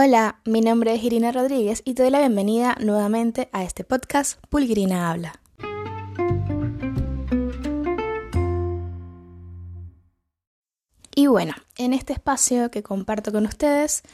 [0.00, 4.38] Hola, mi nombre es Irina Rodríguez y te doy la bienvenida nuevamente a este podcast
[4.48, 5.40] Pulgrina Habla.
[11.16, 14.04] Y bueno, en este espacio que comparto con ustedes,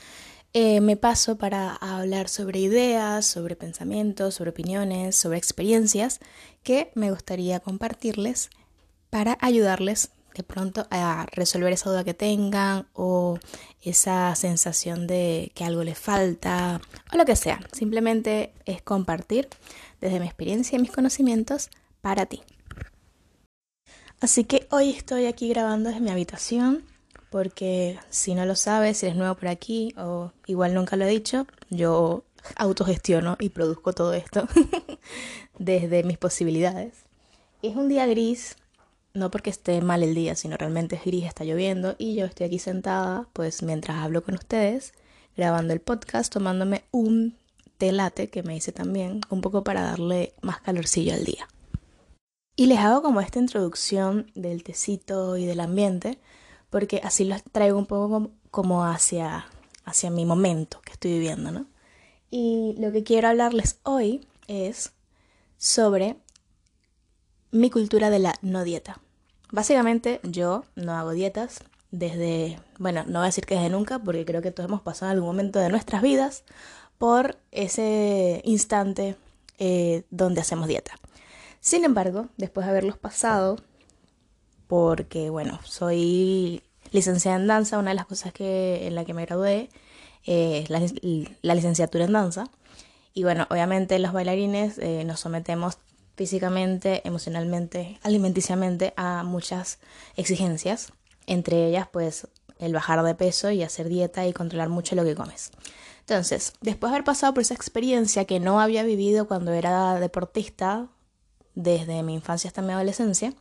[0.55, 6.21] eh, me paso para hablar sobre ideas, sobre pensamientos, sobre opiniones, sobre experiencias
[6.63, 8.49] que me gustaría compartirles
[9.11, 13.39] para ayudarles de pronto a resolver esa duda que tengan o
[13.83, 16.81] esa sensación de que algo les falta
[17.13, 17.61] o lo que sea.
[17.73, 19.49] Simplemente es compartir
[20.01, 22.43] desde mi experiencia y mis conocimientos para ti.
[24.21, 26.85] Así que hoy estoy aquí grabando desde mi habitación
[27.31, 31.09] porque si no lo sabes, si eres nuevo por aquí o igual nunca lo he
[31.09, 32.25] dicho, yo
[32.57, 34.47] autogestiono y produzco todo esto
[35.59, 36.95] desde mis posibilidades.
[37.63, 38.57] Es un día gris,
[39.15, 42.47] no porque esté mal el día, sino realmente es gris, está lloviendo y yo estoy
[42.47, 44.93] aquí sentada, pues mientras hablo con ustedes,
[45.37, 47.37] grabando el podcast, tomándome un
[47.79, 51.49] té latte que me hice también, un poco para darle más calorcillo al día.
[52.57, 56.19] Y les hago como esta introducción del tecito y del ambiente,
[56.71, 59.47] porque así los traigo un poco como hacia,
[59.85, 61.67] hacia mi momento que estoy viviendo, ¿no?
[62.31, 64.93] Y lo que quiero hablarles hoy es
[65.57, 66.17] sobre
[67.53, 69.01] mi cultura de la no dieta.
[69.55, 74.25] Básicamente yo no hago dietas desde, bueno, no voy a decir que desde nunca, porque
[74.25, 76.43] creo que todos hemos pasado algún momento de nuestras vidas
[76.99, 79.15] por ese instante
[79.59, 80.99] eh, donde hacemos dieta.
[81.61, 83.59] Sin embargo, después de haberlos pasado,
[84.67, 89.25] porque bueno, soy licenciada en danza, una de las cosas que, en la que me
[89.25, 89.71] gradué
[90.25, 90.81] es la,
[91.55, 92.47] licenciatura en danza.
[93.13, 95.79] Y bueno, obviamente los bailarines eh, nos sometemos
[96.17, 99.79] físicamente, emocionalmente, alimenticiamente a muchas
[100.17, 100.93] exigencias,
[101.27, 105.15] entre ellas pues el bajar de peso y hacer dieta y controlar mucho lo que
[105.15, 105.51] comes.
[106.01, 110.89] Entonces, después de haber pasado por esa experiencia que no había vivido cuando era deportista,
[111.55, 113.33] desde mi infancia hasta mi adolescencia,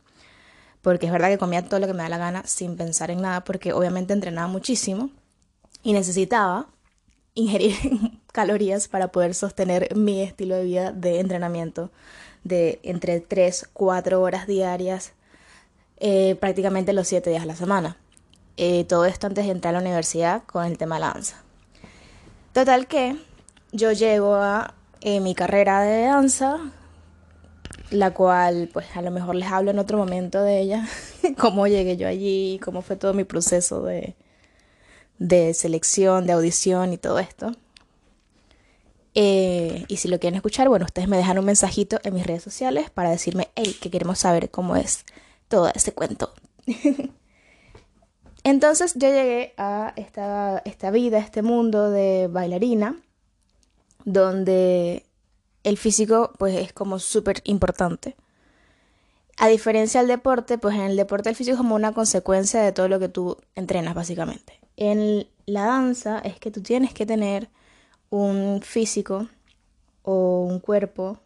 [0.82, 3.22] porque es verdad que comía todo lo que me da la gana sin pensar en
[3.22, 5.10] nada, porque obviamente entrenaba muchísimo
[5.82, 6.68] y necesitaba
[7.34, 7.74] ingerir
[8.32, 11.90] calorías para poder sostener mi estilo de vida de entrenamiento
[12.44, 15.12] de entre 3, 4 horas diarias,
[15.98, 17.96] eh, prácticamente los 7 días a la semana.
[18.56, 21.42] Eh, todo esto antes de entrar a la universidad con el tema danza.
[22.52, 23.16] Total que
[23.72, 26.72] yo llego a eh, mi carrera de danza,
[27.90, 30.86] la cual pues a lo mejor les hablo en otro momento de ella,
[31.38, 34.14] cómo llegué yo allí, cómo fue todo mi proceso de,
[35.18, 37.52] de selección, de audición y todo esto.
[39.14, 42.42] Eh, y si lo quieren escuchar, bueno, ustedes me dejan un mensajito en mis redes
[42.42, 45.04] sociales para decirme, hey, que queremos saber cómo es
[45.48, 46.32] todo este cuento.
[48.44, 52.96] Entonces yo llegué a esta, esta vida, este mundo de bailarina,
[54.04, 55.06] donde
[55.62, 58.16] el físico pues es como súper importante.
[59.38, 62.72] A diferencia del deporte, pues en el deporte el físico es como una consecuencia de
[62.72, 64.60] todo lo que tú entrenas básicamente.
[64.76, 67.48] En la danza es que tú tienes que tener
[68.10, 69.28] un físico
[70.02, 71.18] o un cuerpo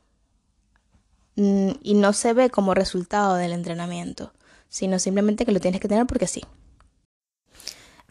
[1.37, 4.33] mm, y no se ve como resultado del entrenamiento,
[4.69, 6.43] sino simplemente que lo tienes que tener porque sí.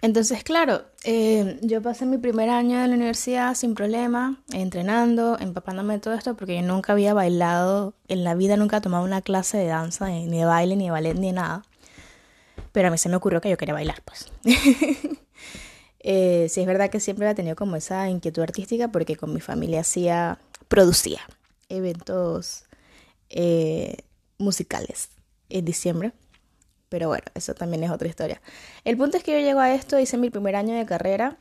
[0.01, 5.95] Entonces, claro, eh, yo pasé mi primer año de la universidad sin problema, entrenando, empapándome
[5.95, 9.21] de todo esto, porque yo nunca había bailado, en la vida nunca he tomado una
[9.21, 11.63] clase de danza, ni de baile, ni de ballet, ni nada.
[12.73, 14.31] Pero a mí se me ocurrió que yo quería bailar, pues.
[15.99, 19.41] Eh, sí es verdad que siempre había tenido como esa inquietud artística porque con mi
[19.41, 21.21] familia hacía, producía
[21.69, 22.65] eventos
[23.29, 23.97] eh,
[24.37, 25.09] musicales
[25.49, 26.13] en diciembre.
[26.89, 28.41] Pero bueno, eso también es otra historia.
[28.85, 31.37] El punto es que yo llego a esto, hice mi primer año de carrera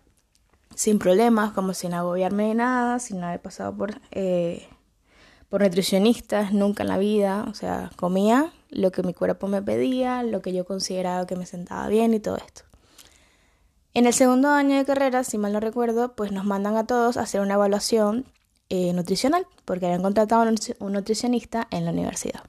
[0.74, 4.68] sin problemas, como sin agobiarme de nada, sin haber pasado por, eh,
[5.48, 7.46] por nutricionistas nunca en la vida.
[7.48, 11.46] O sea, comía lo que mi cuerpo me pedía, lo que yo consideraba que me
[11.46, 12.65] sentaba bien y todo esto.
[13.96, 17.16] En el segundo año de carrera, si mal no recuerdo, pues nos mandan a todos
[17.16, 18.26] a hacer una evaluación
[18.68, 22.42] eh, nutricional, porque habían contratado a un nutricionista en la universidad.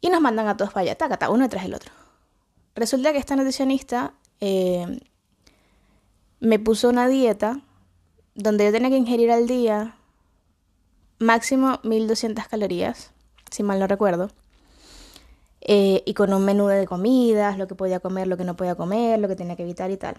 [0.00, 1.92] Y nos mandan a todos para allá, tacata, uno detrás del otro.
[2.74, 5.00] Resulta que esta nutricionista eh,
[6.38, 7.60] me puso una dieta
[8.34, 9.94] donde yo tenía que ingerir al día
[11.18, 13.12] máximo 1200 calorías,
[13.50, 14.30] si mal no recuerdo.
[15.62, 18.74] Eh, y con un menú de comidas, lo que podía comer, lo que no podía
[18.74, 20.16] comer, lo que tenía que evitar y tal.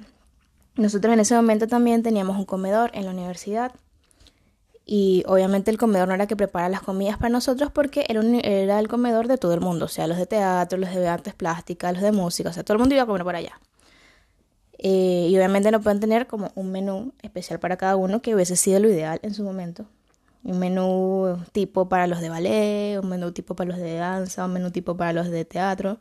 [0.76, 3.74] Nosotros en ese momento también teníamos un comedor en la universidad
[4.86, 8.80] y obviamente el comedor no era que prepara las comidas para nosotros porque era, era
[8.80, 11.94] el comedor de todo el mundo, o sea, los de teatro, los de artes plásticas,
[11.94, 13.60] los de música, o sea, todo el mundo iba a comer por allá.
[14.84, 18.56] Eh, y obviamente no pueden tener como un menú especial para cada uno que hubiese
[18.56, 19.86] sido lo ideal en su momento.
[20.44, 24.54] Un menú tipo para los de ballet, un menú tipo para los de danza, un
[24.54, 26.00] menú tipo para los de teatro.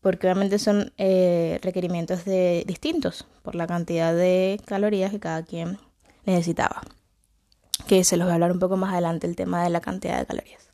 [0.00, 5.78] Porque obviamente son eh, requerimientos de, distintos por la cantidad de calorías que cada quien
[6.24, 6.82] necesitaba.
[7.86, 10.18] Que se los voy a hablar un poco más adelante el tema de la cantidad
[10.18, 10.68] de calorías.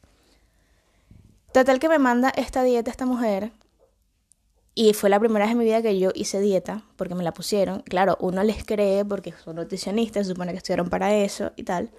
[1.53, 3.53] Total que me manda esta dieta esta mujer
[4.79, 7.33] y fue la primera vez en mi vida que yo hice dieta, porque me la
[7.33, 7.81] pusieron.
[7.81, 11.91] Claro, uno les cree porque son nutricionistas, se supone que estudiaron para eso y tal.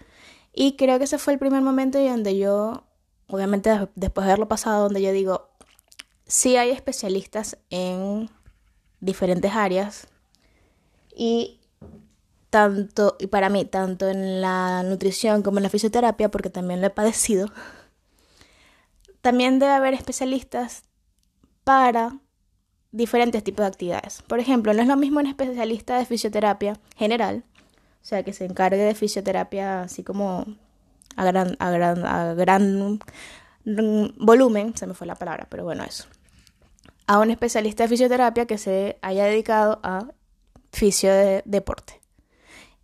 [0.60, 2.84] Y creo que ese fue el primer momento donde yo,
[3.28, 5.52] obviamente después de haberlo pasado, donde yo digo,
[6.26, 8.28] sí hay especialistas en
[9.00, 10.08] diferentes áreas.
[11.16, 11.60] Y
[12.50, 16.88] tanto, y para mí, tanto en la nutrición como en la fisioterapia, porque también lo
[16.88, 17.52] he padecido,
[19.22, 20.86] también debe haber especialistas
[21.66, 22.18] para
[22.92, 24.24] diferentes tipos de actividades.
[24.24, 27.44] Por ejemplo, no es lo mismo un especialista de fisioterapia general,
[28.08, 30.46] o sea, que se encargue de fisioterapia así como
[31.18, 33.02] a gran, a gran, a gran
[34.16, 36.06] volumen, se me fue la palabra, pero bueno, eso.
[37.06, 40.08] A un especialista de fisioterapia que se haya dedicado a
[40.72, 42.00] fisio de deporte.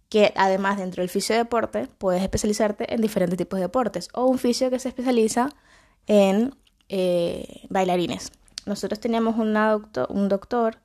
[0.10, 4.10] Que además dentro del fisio de deporte puedes especializarte en diferentes tipos de deportes.
[4.14, 5.52] O un fisio que se especializa
[6.06, 6.54] en
[6.90, 8.34] eh, bailarines
[8.66, 10.78] nosotros teníamos un doctor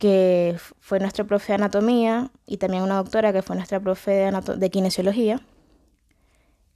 [0.00, 4.56] que fue nuestro profe de anatomía y también una doctora que fue nuestra profe de,
[4.56, 5.42] de kinesiología.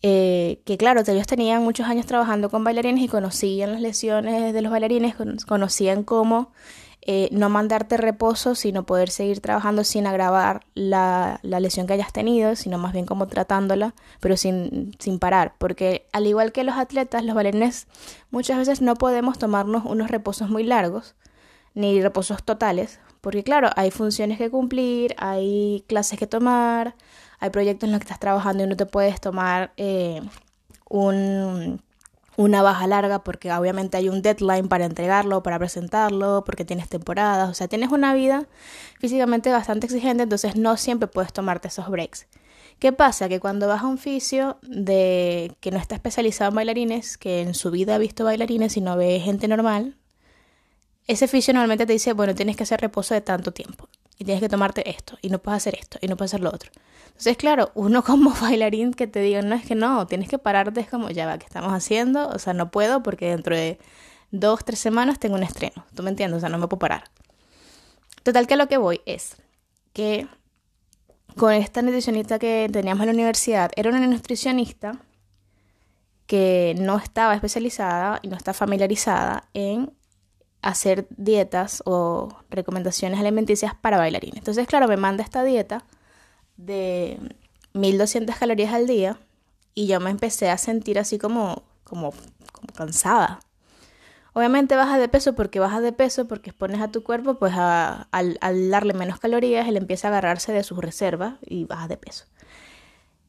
[0.02, 4.60] Eh, que claro, ellos tenían muchos años trabajando con bailarines y conocían las lesiones de
[4.60, 5.14] los bailarines,
[5.46, 6.52] conocían cómo
[7.00, 12.12] eh, no mandarte reposo, sino poder seguir trabajando sin agravar la, la, lesión que hayas
[12.12, 15.54] tenido, sino más bien como tratándola, pero sin, sin parar.
[15.56, 17.86] Porque al igual que los atletas, los bailarines
[18.30, 21.14] muchas veces no podemos tomarnos unos reposos muy largos,
[21.72, 26.94] ni reposos totales, porque claro, hay funciones que cumplir, hay clases que tomar,
[27.40, 30.20] hay proyectos en los que estás trabajando y no te puedes tomar eh,
[30.90, 31.80] un
[32.36, 37.48] una baja larga porque obviamente hay un deadline para entregarlo, para presentarlo, porque tienes temporadas,
[37.48, 38.46] o sea, tienes una vida
[39.00, 42.26] físicamente bastante exigente, entonces no siempre puedes tomarte esos breaks.
[42.78, 43.28] ¿Qué pasa?
[43.30, 47.54] Que cuando vas a un fisio de que no está especializado en bailarines, que en
[47.54, 49.96] su vida ha visto bailarines y no ve gente normal,
[51.06, 54.42] ese fisio normalmente te dice, bueno, tienes que hacer reposo de tanto tiempo y tienes
[54.42, 56.70] que tomarte esto y no puedes hacer esto y no puedes hacer lo otro.
[57.08, 60.80] Entonces, claro, uno como bailarín que te diga, no es que no, tienes que pararte,
[60.80, 62.28] es como, ya va, ¿qué estamos haciendo?
[62.28, 63.78] O sea, no puedo porque dentro de
[64.30, 65.84] dos, tres semanas tengo un estreno.
[65.94, 66.38] ¿Tú me entiendes?
[66.38, 67.04] O sea, no me puedo parar.
[68.22, 69.36] Total que lo que voy es
[69.92, 70.26] que
[71.36, 74.98] con esta nutricionista que teníamos en la universidad, era una nutricionista
[76.26, 79.92] que no estaba especializada y no está familiarizada en
[80.64, 84.38] hacer dietas o recomendaciones alimenticias para bailarines.
[84.38, 85.84] Entonces, claro, me manda esta dieta
[86.56, 87.18] de
[87.74, 89.18] 1200 calorías al día
[89.74, 92.12] y yo me empecé a sentir así como, como,
[92.52, 93.40] como cansada.
[94.32, 98.38] Obviamente baja de peso porque baja de peso porque expones a tu cuerpo pues al,
[98.70, 102.24] darle menos calorías él empieza a agarrarse de sus reservas y baja de peso.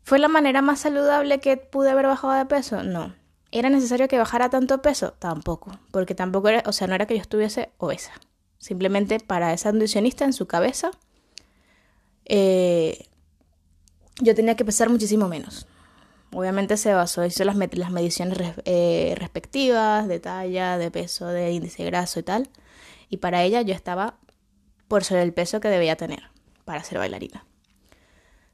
[0.04, 2.82] ¿Fue la manera más saludable que pude haber bajado de peso?
[2.82, 3.14] No.
[3.56, 5.14] ¿Era necesario que bajara tanto peso?
[5.14, 8.12] Tampoco, porque tampoco era, o sea, no era que yo estuviese obesa.
[8.58, 10.92] Simplemente para esa nutricionista en su cabeza
[12.26, 13.08] eh,
[14.20, 15.68] yo tenía que pesar muchísimo menos.
[16.34, 21.86] Obviamente se basó, hizo las, las mediciones eh, respectivas de talla, de peso, de índice
[21.86, 22.50] graso y tal.
[23.10, 24.18] Y para ella yo estaba
[24.90, 26.24] por sobre el peso que debía tener
[26.66, 27.46] para ser bailarina.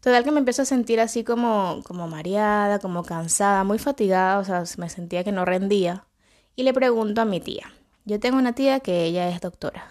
[0.02, 4.44] Total que me empiezo a sentir así como, como mareada, como cansada, muy fatigada, o
[4.44, 6.08] sea, me sentía que no rendía.
[6.56, 7.72] Y le pregunto a mi tía.
[8.06, 9.88] Yo tengo una tía que ella es doctora.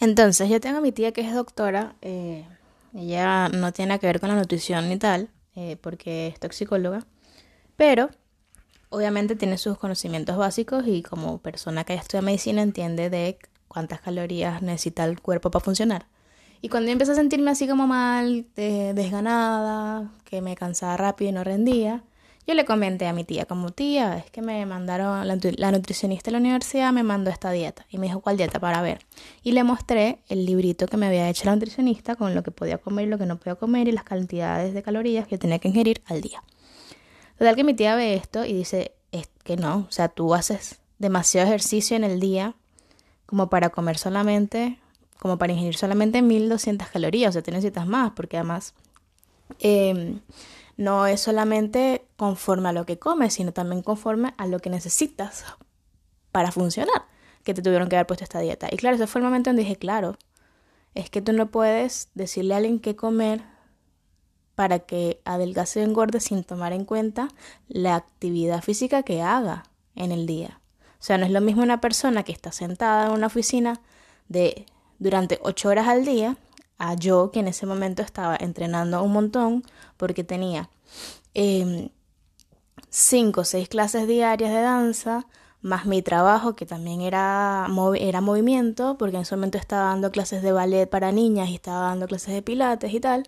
[0.00, 1.94] Entonces, yo tengo a mi tía que es doctora.
[2.00, 2.46] Eh,
[2.94, 7.06] ella no tiene que ver con la nutrición ni tal, eh, porque es toxicóloga,
[7.76, 8.10] pero
[8.88, 14.62] obviamente tiene sus conocimientos básicos y como persona que estudia medicina entiende de cuántas calorías
[14.62, 16.06] necesita el cuerpo para funcionar.
[16.62, 21.32] Y cuando yo empecé a sentirme así como mal, desganada, que me cansaba rápido y
[21.34, 22.04] no rendía,
[22.46, 26.32] yo le comenté a mi tía, como tía, es que me mandaron, la, nutricionista de
[26.32, 29.04] la universidad me mandó esta dieta y me dijo cuál dieta para ver.
[29.42, 32.78] Y le mostré el librito que me había hecho la nutricionista con lo que podía
[32.78, 35.68] comer y lo que no podía comer y las cantidades de calorías que tenía que
[35.68, 36.42] ingerir al día.
[37.38, 40.80] Total que mi tía ve esto y dice, es que no, o sea, tú haces
[40.98, 42.54] demasiado ejercicio en el día
[43.26, 44.78] como para comer solamente,
[45.22, 48.74] como para ingerir solamente 1200 calorías, o sea, te necesitas más, porque además...
[49.60, 50.18] Eh,
[50.76, 55.44] no es solamente conforme a lo que comes, sino también conforme a lo que necesitas
[56.32, 57.06] para funcionar.
[57.44, 58.68] que te tuvieron que haber puesto esta dieta.
[58.70, 60.16] Y claro, ese fue el momento donde dije, claro,
[60.94, 63.42] es que tú no puedes decirle a alguien qué comer
[64.54, 67.28] para que adelgace o engorde sin tomar en cuenta
[67.68, 69.64] la actividad física que haga
[69.96, 70.60] en el día.
[71.00, 73.80] O sea, no es lo mismo una persona que está sentada en una oficina
[74.28, 74.66] de
[75.02, 76.36] durante ocho horas al día
[76.78, 79.64] a yo que en ese momento estaba entrenando un montón
[79.96, 80.70] porque tenía
[81.34, 81.90] em,
[82.88, 85.26] cinco o seis clases diarias de danza,
[85.60, 87.68] más mi trabajo, que también era,
[87.98, 91.88] era movimiento, porque en ese momento estaba dando clases de ballet para niñas y estaba
[91.88, 93.24] dando clases de pilates y tal.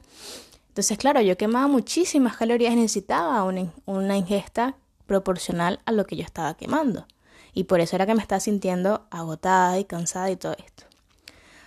[0.69, 4.77] Entonces, claro, yo quemaba muchísimas calorías y necesitaba una, una ingesta
[5.07, 7.07] proporcional a lo que yo estaba quemando.
[7.53, 10.85] Y por eso era que me estaba sintiendo agotada y cansada y todo esto.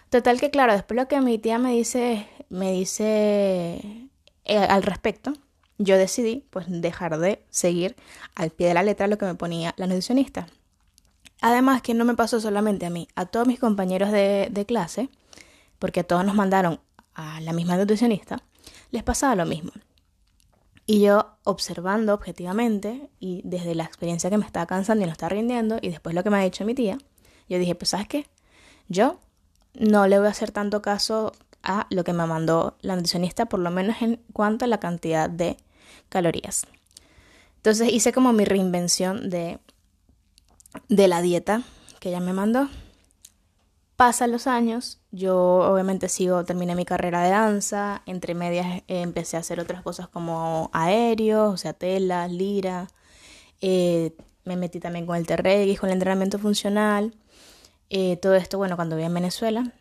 [0.09, 4.09] Total que, claro, después lo que mi tía me dice, me dice
[4.45, 5.33] eh, al respecto,
[5.77, 7.95] yo decidí pues dejar de seguir
[8.35, 10.47] al pie de la letra lo que me ponía la nutricionista.
[11.41, 15.09] Además que no me pasó solamente a mí, a todos mis compañeros de, de clase,
[15.77, 16.79] porque todos nos mandaron
[17.13, 18.41] a la misma nutricionista,
[18.91, 19.71] les pasaba lo mismo.
[20.85, 25.29] Y yo observando objetivamente y desde la experiencia que me estaba cansando y no estaba
[25.31, 26.97] rindiendo y después lo que me ha dicho mi tía,
[27.49, 28.25] yo dije, pues sabes qué,
[28.87, 29.19] yo
[29.79, 33.59] no le voy a hacer tanto caso a lo que me mandó la nutricionista, por
[33.59, 35.57] lo menos en cuanto a la cantidad de
[36.09, 36.65] calorías.
[37.57, 39.59] Entonces hice como mi reinvención de,
[40.87, 41.63] de la dieta
[41.99, 42.69] que ella me mandó.
[43.95, 49.37] Pasan los años, yo obviamente sigo, terminé mi carrera de danza, entre medias eh, empecé
[49.37, 52.89] a hacer otras cosas como aéreos, o sea, telas, lira,
[53.59, 54.15] eh,
[54.45, 57.15] me metí también con el y con el entrenamiento funcional,
[57.89, 59.73] eh, todo esto, bueno, cuando vivía en Venezuela,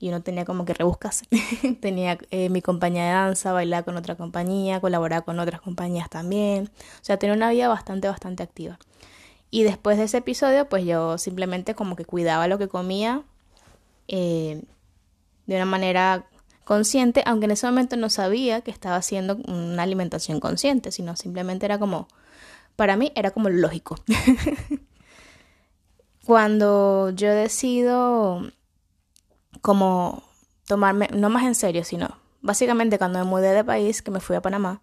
[0.00, 1.26] y uno tenía como que rebuscarse.
[1.80, 6.70] tenía eh, mi compañía de danza, bailaba con otra compañía, colaboraba con otras compañías también.
[6.76, 8.78] O sea, tenía una vida bastante, bastante activa.
[9.50, 13.22] Y después de ese episodio, pues yo simplemente como que cuidaba lo que comía
[14.06, 14.62] eh,
[15.46, 16.26] de una manera
[16.64, 21.64] consciente, aunque en ese momento no sabía que estaba haciendo una alimentación consciente, sino simplemente
[21.64, 22.08] era como,
[22.76, 23.96] para mí era como lógico.
[26.28, 28.42] Cuando yo decido
[29.62, 30.22] como
[30.66, 34.36] tomarme, no más en serio, sino básicamente cuando me mudé de país, que me fui
[34.36, 34.82] a Panamá,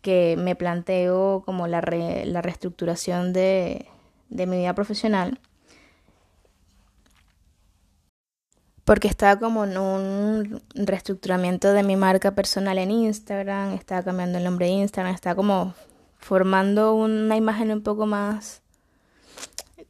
[0.00, 3.86] que me planteo como la, la reestructuración de,
[4.30, 5.38] de mi vida profesional,
[8.86, 14.44] porque estaba como en un reestructuramiento de mi marca personal en Instagram, estaba cambiando el
[14.44, 15.74] nombre de Instagram, estaba como
[16.16, 18.62] formando una imagen un poco más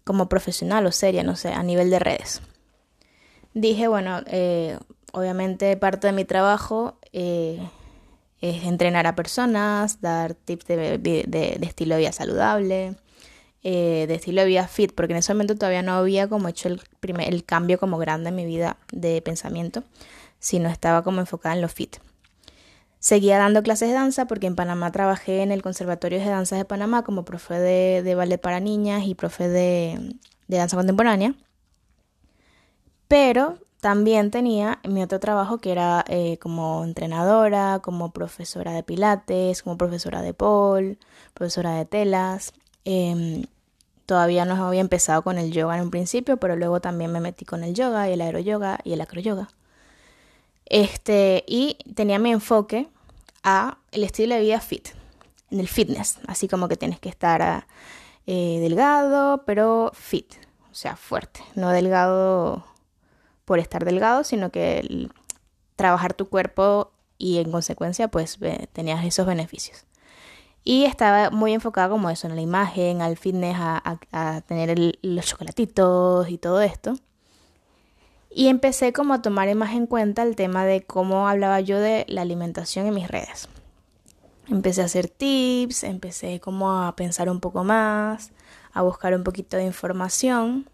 [0.09, 2.43] como profesional o seria, no sé, a nivel de redes
[3.61, 4.79] dije, bueno, eh,
[5.13, 7.61] obviamente parte de mi trabajo eh,
[8.41, 12.95] es entrenar a personas, dar tips de, estilo de vida saludable,
[13.63, 16.69] eh, de estilo de vida fit, porque en ese momento todavía no había como hecho
[16.69, 19.83] el, primer, el cambio como grande en mi vida de pensamiento,
[20.39, 21.97] sino estaba como enfocada en lo fit.
[23.01, 26.65] Seguía dando clases de danza porque en Panamá trabajé en el Conservatorio de Danzas de
[26.65, 30.17] Panamá como profe de, ballet para niñas y profe de,
[30.49, 31.35] danza contemporánea.
[33.07, 39.63] Pero también tenía mi otro trabajo que era eh, como entrenadora, como profesora de pilates,
[39.63, 40.99] como profesora de pole,
[41.35, 42.53] profesora de telas.
[42.85, 43.45] Em,
[44.07, 47.45] todavía no había empezado con el yoga en un principio, pero luego también me metí
[47.45, 49.49] con el yoga y el aeroyoga y el acroyoga.
[50.69, 52.89] Este, y tenía mi enfoque
[53.43, 54.89] a el estilo de vida fit,
[55.51, 57.67] en el fitness, así como que tienes que estar
[58.27, 60.35] eh, delgado, pero fit,
[60.71, 62.67] o sea, fuerte, no delgado
[63.47, 65.09] por estar delgado, sino que
[65.77, 68.39] trabajar tu cuerpo y en consecuencia pues
[68.73, 69.87] tenías esos beneficios.
[70.65, 76.29] Y estaba muy enfocada como eso, en la imagen, al fitness, a, tener los chocolatitos
[76.29, 76.99] y todo esto.
[78.39, 82.05] Y empecé como a tomar más en cuenta el tema de cómo hablaba yo de
[82.09, 83.49] la alimentación en mis redes.
[84.49, 88.31] Empecé a hacer tips, empecé como a pensar un poco más,
[88.73, 90.69] a buscar un poquito de información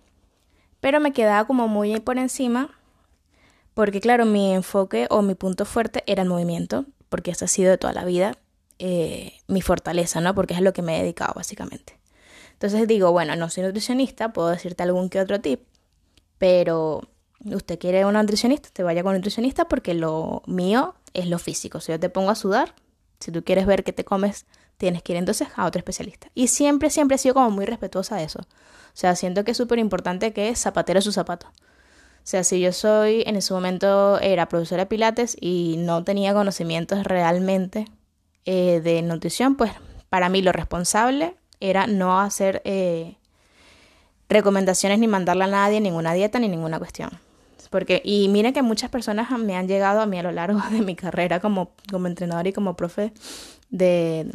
[0.85, 2.69] pero me quedaba como muy por encima
[3.73, 7.71] porque claro, mi enfoque o mi punto fuerte era el movimiento, porque eso ha sido
[7.71, 8.37] de toda la vida
[8.79, 10.35] eh, mi fortaleza, ¿no?
[10.35, 11.99] Porque es a lo que me he dedicado básicamente.
[12.53, 15.63] Entonces digo, bueno, no soy nutricionista, puedo decirte algún que otro tip,
[16.37, 17.09] pero
[17.45, 21.81] usted quiere una nutricionista, te vaya con un nutricionista porque lo mío es lo físico.
[21.81, 22.75] Si yo te pongo a sudar,
[23.21, 24.47] si tú quieres ver qué te comes,
[24.77, 26.29] tienes que ir entonces a otro especialista.
[26.35, 28.41] Y siempre, siempre he sido como muy respetuosa de eso.
[28.41, 31.47] O sea, siento que es súper importante que zapatero su zapato.
[31.49, 36.33] O sea, si yo soy, en ese momento era profesora de Pilates y no tenía
[36.33, 37.87] conocimientos realmente
[38.47, 39.73] eh, de nutrición, pues
[40.09, 43.17] para mí lo responsable era no hacer, eh,
[44.29, 47.11] recomendaciones ni mandarla a nadie, ninguna dieta ni ninguna cuestión.
[47.75, 50.81] Porque, y miren que muchas personas me han llegado a mí a lo largo de
[50.81, 53.13] mi carrera como, como entrenador y como profe
[53.69, 54.31] de,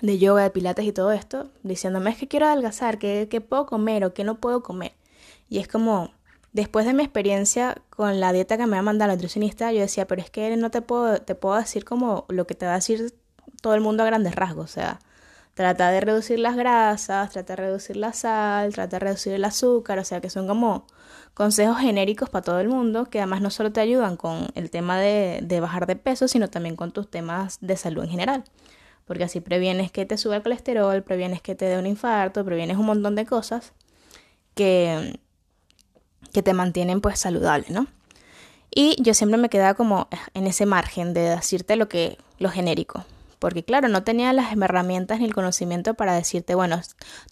[0.00, 3.66] de yoga, de pilates y todo esto, diciéndome es que quiero adelgazar, que, que puedo
[3.66, 4.94] comer o que no puedo comer.
[5.50, 6.12] Y es como,
[6.54, 10.06] después de mi experiencia con la dieta que me ha mandado la nutricionista, yo decía,
[10.06, 12.76] pero es que no te puedo, te puedo decir como lo que te va a
[12.76, 13.12] decir
[13.60, 15.00] todo el mundo a grandes rasgos, o sea,
[15.52, 19.98] trata de reducir las grasas, trata de reducir la sal, trata de reducir el azúcar,
[19.98, 20.86] o sea, que son como
[21.34, 24.98] consejos genéricos para todo el mundo, que además no solo te ayudan con el tema
[24.98, 28.44] de, de bajar de peso, sino también con tus temas de salud en general
[29.06, 32.76] porque así previenes que te suba el colesterol, previenes que te dé un infarto, previenes
[32.76, 33.72] un montón de cosas
[34.54, 35.18] que,
[36.32, 37.86] que te mantienen pues saludable, ¿no?
[38.74, 43.04] Y yo siempre me quedaba como en ese margen de decirte lo que lo genérico,
[43.44, 46.80] porque claro, no tenía las herramientas ni el conocimiento para decirte, bueno,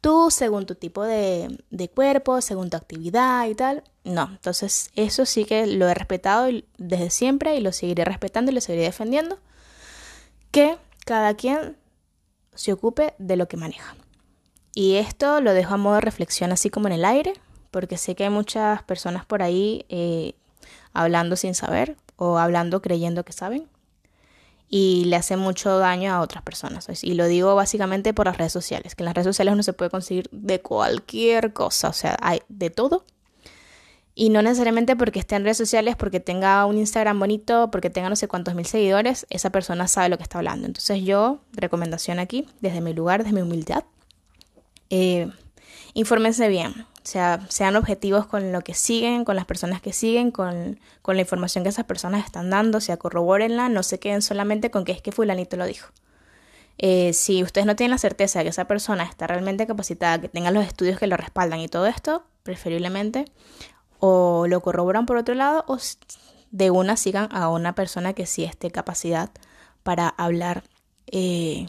[0.02, 5.25] tú según tu tipo de, de cuerpo, según tu actividad y tal, no, entonces eso
[5.25, 9.38] sí que lo he respetado desde siempre y lo seguiré respetando y lo seguiré defendiendo,
[10.50, 10.76] que
[11.07, 11.78] cada quien
[12.54, 13.97] se ocupe de lo que maneja.
[14.75, 17.33] Y esto lo dejo a modo de reflexión así como en el aire,
[17.71, 20.35] porque sé que hay muchas personas por ahí eh,
[20.92, 23.72] hablando sin saber o hablando creyendo que saben
[24.75, 26.88] y le hace mucho daño a otras personas.
[27.05, 29.75] Y lo digo básicamente por las redes sociales, que en las redes sociales uno se
[29.75, 33.05] puede conseguir de cualquier cosa, o sea, hay de todo
[34.14, 38.09] y no necesariamente porque esté en redes sociales, porque tenga un Instagram bonito, porque tenga
[38.09, 40.67] no sé cuántos mil seguidores, esa persona sabe lo que está hablando.
[40.67, 43.85] Entonces yo, recomendación aquí, desde mi lugar, desde mi humildad,
[44.88, 45.31] eh,
[45.93, 46.87] infórmense bien.
[47.04, 51.23] Sea, sean objetivos con lo que siguen, con las personas que siguen, con, con la
[51.23, 54.92] información que esas personas están dando, o sea, corrobórenla, no se queden solamente con que
[54.92, 55.88] es que fulanito lo dijo.
[56.78, 60.28] Eh, si ustedes no tienen la certeza de que esa persona está realmente capacitada, que
[60.28, 63.25] tenga los estudios que lo respaldan y todo esto, preferiblemente
[63.99, 65.78] o lo corroboran por otro lado o
[66.50, 69.30] de una sigan a una persona que sí esté capacidad
[69.82, 70.64] para hablar
[71.06, 71.66] eh,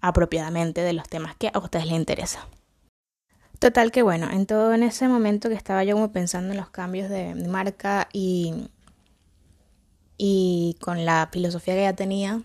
[0.00, 2.46] apropiadamente de los temas que a ustedes les interesa.
[3.58, 6.70] Total que bueno, en todo en ese momento que estaba yo como pensando en los
[6.70, 8.68] cambios de, marca y,
[10.16, 12.42] y con la filosofía que ya tenía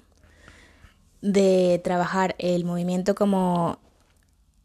[1.21, 3.78] de trabajar el movimiento como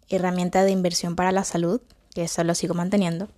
[0.09, 1.83] herramienta de inversión para la salud,
[2.15, 3.29] que eso lo sigo manteniendo,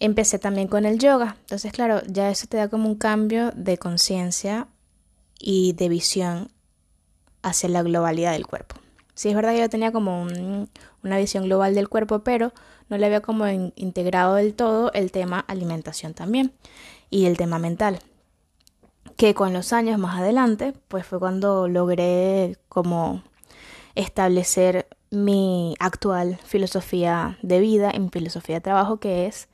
[0.00, 1.36] empecé también con el yoga.
[1.40, 4.66] Entonces, claro, ya eso te da como un cambio de conciencia
[5.38, 6.50] y de visión
[7.42, 8.81] hacia la globalidad del cuerpo.
[9.14, 10.26] Sí, es verdad que yo tenía como
[11.02, 12.52] una visión global del cuerpo, pero
[12.88, 16.52] no le había como integrado del todo el tema alimentación también
[17.10, 17.98] y el tema mental.
[19.16, 23.22] Que con los años más adelante, pues fue cuando logré como
[23.94, 29.48] establecer mi actual filosofía de vida, mi filosofía de trabajo, que es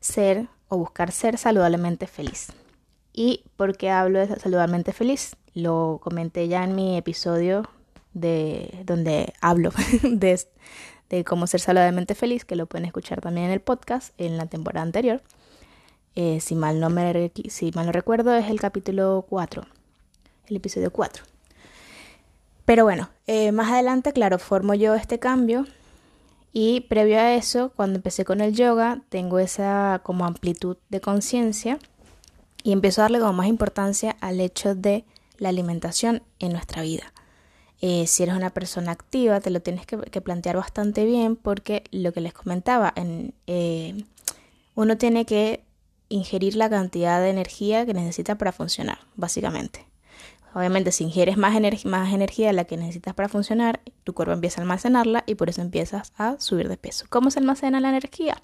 [0.00, 2.48] ser o buscar ser saludablemente feliz.
[3.12, 5.36] ¿Y por qué hablo de saludablemente feliz?
[5.54, 7.70] Lo comenté ya en mi episodio
[8.14, 9.70] de donde hablo
[10.02, 10.40] de,
[11.10, 14.46] de cómo ser saludablemente feliz, que lo pueden escuchar también en el podcast en la
[14.46, 15.22] temporada anterior.
[16.16, 19.64] Eh, si, mal no me, si mal no recuerdo, es el capítulo 4,
[20.46, 21.24] el episodio 4.
[22.64, 25.66] Pero bueno, eh, más adelante, claro, formo yo este cambio
[26.52, 31.78] y previo a eso, cuando empecé con el yoga, tengo esa como amplitud de conciencia
[32.62, 35.04] y empiezo a darle como más importancia al hecho de
[35.38, 37.13] la alimentación en nuestra vida.
[37.86, 42.14] Eh, si eres una persona activa, te lo tienes que, plantear bastante bien porque lo
[42.14, 44.06] que les comentaba, en, eh,
[44.74, 45.62] uno tiene que
[46.08, 49.84] ingerir la cantidad de energía que necesita para funcionar, básicamente.
[50.54, 51.52] Obviamente, si ingieres más,
[51.84, 55.50] más energía de la que necesitas para funcionar, tu cuerpo empieza a almacenarla y por
[55.50, 57.04] eso empiezas a subir de peso.
[57.10, 58.40] ¿Cómo se almacena la energía?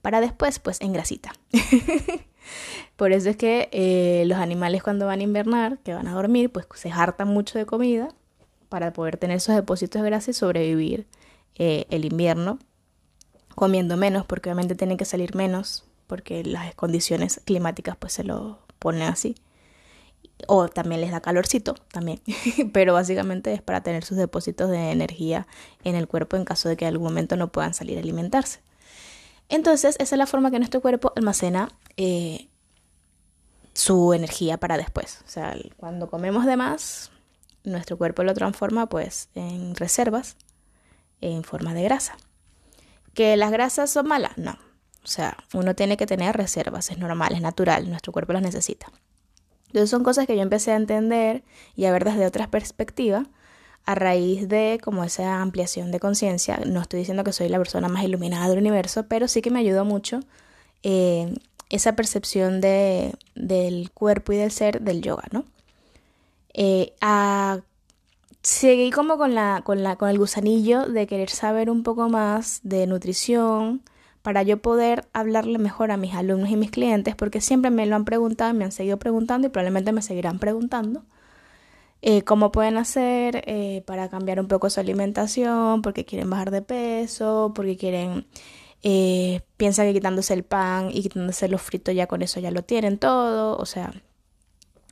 [0.00, 1.32] Para después, pues en grasita.
[2.94, 6.52] por eso es que eh, los animales cuando van a invernar, que van a dormir,
[6.52, 8.14] pues se hartan mucho de comida
[8.68, 11.06] para poder tener esos depósitos de grasa y sobrevivir
[11.54, 12.58] eh, el invierno
[13.54, 18.58] comiendo menos, porque obviamente tienen que salir menos, porque las condiciones climáticas pues se lo
[18.78, 19.36] ponen así
[20.46, 22.20] o también les da calorcito también,
[22.72, 25.46] pero básicamente es para tener sus depósitos de energía
[25.84, 28.60] en el cuerpo en caso de que en algún momento no puedan salir a alimentarse.
[29.48, 32.48] Entonces, esa es la forma que nuestro cuerpo almacena eh,
[33.72, 35.22] su energía para después.
[35.24, 37.12] O sea, cuando comemos de más,
[37.66, 40.36] nuestro cuerpo lo transforma pues en reservas
[41.20, 42.16] en forma de grasa.
[43.12, 44.38] ¿Que las grasas son malas?
[44.38, 44.52] No.
[45.02, 48.86] O sea, uno tiene que tener reservas, es normal, es natural, nuestro cuerpo las necesita.
[49.66, 53.24] Entonces son cosas que yo empecé a entender y a ver desde otra perspectiva
[53.84, 56.60] a raíz de como esa ampliación de conciencia.
[56.66, 59.60] No estoy diciendo que soy la persona más iluminada del universo, pero sí que me
[59.60, 60.20] ayudó mucho
[60.82, 61.32] eh,
[61.70, 65.44] esa percepción de, del cuerpo y del ser del yoga, ¿no?
[66.58, 66.94] Eh,
[68.42, 72.60] seguí como con, la, con, la, con el gusanillo de querer saber un poco más
[72.62, 73.82] de nutrición
[74.22, 77.94] para yo poder hablarle mejor a mis alumnos y mis clientes, porque siempre me lo
[77.94, 81.04] han preguntado, me han seguido preguntando y probablemente me seguirán preguntando.
[82.02, 86.62] Eh, cómo pueden hacer eh, para cambiar un poco su alimentación, porque quieren bajar de
[86.62, 88.26] peso, porque quieren,
[88.82, 92.62] eh, piensan que quitándose el pan y quitándose los fritos ya con eso ya lo
[92.62, 93.92] tienen todo, o sea,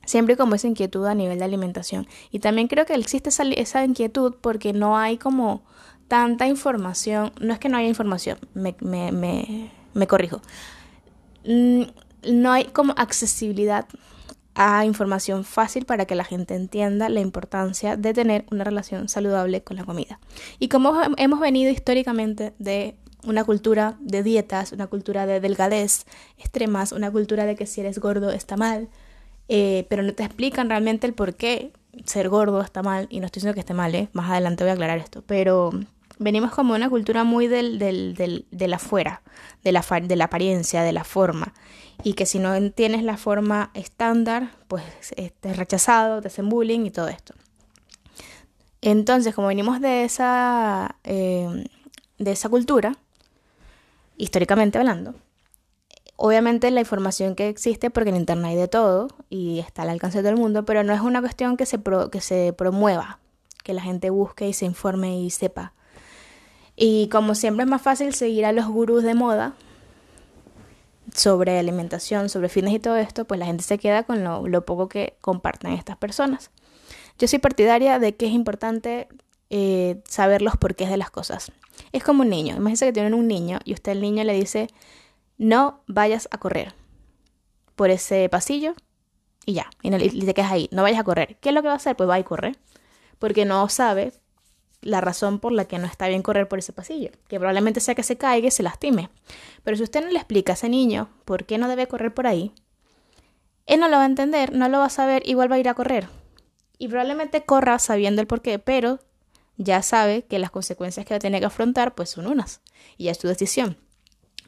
[0.05, 2.07] siempre como esa inquietud a nivel de alimentación.
[2.31, 5.63] Y también creo que existe esa, inquietud porque no hay como
[6.07, 10.41] tanta información, no es que no haya información, me, me, me, me corrijo,
[11.45, 11.81] mm,
[12.31, 13.87] no hay como accesibilidad
[14.55, 19.61] a información fácil para que la gente entienda la importancia de tener una relación saludable
[19.63, 20.19] con la comida.
[20.59, 26.05] Y como hemos venido históricamente de una cultura de dietas, una cultura de delgadez
[26.37, 28.87] extremas, una cultura de que si eres gordo está mal,
[29.47, 31.71] eh, pero no te explican realmente el por qué
[32.05, 34.09] ser gordo está mal, y no estoy diciendo que esté mal, ¿eh?
[34.13, 35.71] más adelante voy a aclarar esto, pero
[36.17, 39.21] venimos como una cultura muy del, del, del, del afuera,
[39.63, 41.53] de la, de la apariencia, de la forma.
[42.03, 44.83] Y que si no tienes la forma estándar, pues
[45.15, 47.33] estés rechazado, te hacen bullying y todo esto.
[48.81, 51.67] Entonces, como venimos de esa, eh,
[52.17, 52.97] de esa cultura,
[54.17, 55.15] históricamente hablando,
[56.15, 60.19] obviamente la información que existe, porque en Internet hay de todo y está al alcance
[60.19, 61.79] de todo el mundo, pero no es una cuestión que se,
[62.11, 63.19] que se promueva,
[63.63, 65.73] que la gente busque y se informe y sepa
[66.75, 69.53] y como siempre es más fácil seguir a los gurús de moda
[71.13, 74.89] sobre alimentación, sobre fitness y todo esto, pues la gente se queda con lo, poco
[74.89, 76.51] que comparten estas personas.
[77.17, 79.07] Yo soy partidaria de que es importante
[79.49, 81.51] eh, saber los porqués de las cosas.
[81.93, 82.55] Es como un niño.
[82.57, 84.67] Imagínense que tienen un niño y usted al niño le dice,
[85.37, 86.73] no vayas a correr
[87.75, 88.73] por ese pasillo
[89.45, 91.37] y ya, y, no, y te quedas ahí, no vayas a correr.
[91.39, 91.95] ¿Qué es lo que va a hacer?
[91.95, 92.57] Pues va a correr,
[93.19, 94.13] porque no sabe
[94.81, 97.95] la razón por la que no está bien correr por ese pasillo, que probablemente sea
[97.95, 99.09] que se caiga y se lastime.
[99.63, 102.27] Pero si usted no le explica a ese niño por qué no debe correr por
[102.27, 102.53] ahí,
[103.65, 105.69] él no lo va a entender, no lo va a saber, igual va a ir
[105.69, 106.07] a correr.
[106.77, 108.99] Y probablemente corra sabiendo el por qué, pero
[109.57, 112.61] ya sabe que las consecuencias que va a tener que afrontar pues son unas,
[112.97, 113.77] y ya es su decisión.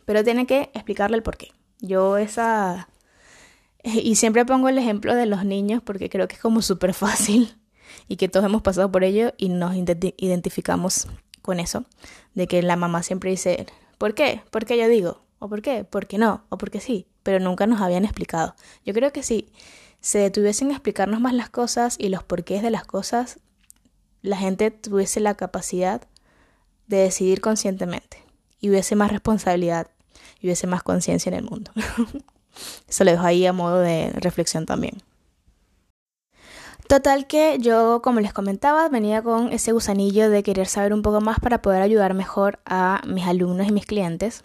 [0.08, 1.52] Pero tiene que explicarle el por qué.
[1.82, 2.88] Yo esa...
[3.84, 7.58] Y siempre pongo el ejemplo de los niños porque creo que es como súper fácil
[8.08, 11.10] y que todos hemos pasado por ello y nos identificamos
[11.42, 11.84] con eso,
[12.36, 13.66] de que la mamá siempre dice,
[13.98, 14.44] ¿por qué?
[14.50, 15.24] ¿Por qué yo digo?
[15.40, 15.84] ¿O por qué?
[15.84, 16.46] ¿Por qué no?
[16.48, 17.06] ¿O por qué sí?
[17.24, 18.56] Pero nunca nos habían explicado.
[18.86, 19.52] Yo creo que si
[20.00, 23.42] se detuviesen a explicarnos más las cosas y los porqués de las cosas,
[24.22, 26.02] la gente tuviese la capacidad
[26.88, 28.24] de decidir conscientemente
[28.62, 29.90] y hubiese más responsabilidad
[30.40, 31.72] y hubiese más conciencia en el mundo.
[32.88, 35.02] Eso lo dejo ahí a modo de reflexión también.
[36.88, 41.20] Total que yo, como les comentaba, venía con ese gusanillo de querer saber un poco
[41.20, 44.44] más para poder ayudar mejor a mis alumnos y mis clientes.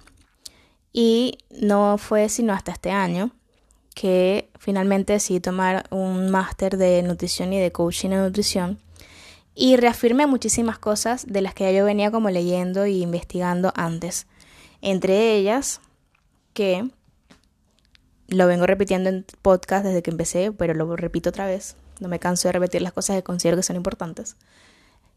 [0.92, 3.31] Y no fue sino hasta este año
[3.94, 8.78] que finalmente decidí tomar un máster de nutrición y de coaching en nutrición
[9.55, 14.26] y reafirmé muchísimas cosas de las que yo venía como leyendo y investigando antes.
[14.83, 15.81] Entre ellas
[16.53, 16.90] que
[18.29, 22.18] lo vengo repitiendo en podcast desde que empecé, pero lo repito otra vez, no me
[22.18, 24.37] canso de repetir las cosas que considero que son importantes,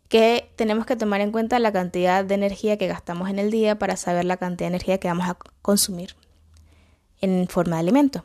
[0.08, 3.80] que tenemos que tomar en cuenta la cantidad de energía que gastamos en el día
[3.80, 6.16] para saber la cantidad de energía que vamos a consumir
[7.22, 8.24] en forma de alimento,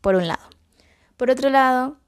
[0.00, 0.42] por un lado.
[1.16, 1.98] Por otro lado,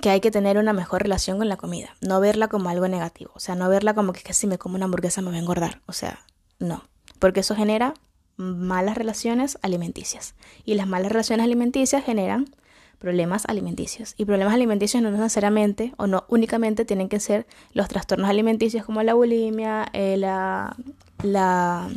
[0.00, 3.32] que hay que tener una mejor relación con la comida, no verla como algo negativo,
[3.34, 5.82] o sea, no verla como que, si me como una hamburguesa me voy a engordar,
[5.86, 6.20] o sea,
[6.58, 6.84] no,
[7.22, 7.94] porque eso genera
[8.36, 12.52] malas relaciones alimenticias y las malas relaciones alimenticias generan
[12.98, 14.14] problemas alimenticios.
[14.18, 19.04] Y problemas alimenticios no necesariamente o no únicamente tienen que ser los trastornos alimenticios como
[19.04, 20.74] la bulimia, eh, la,
[21.22, 21.88] la